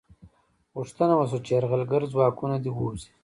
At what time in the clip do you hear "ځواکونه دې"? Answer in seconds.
2.13-2.71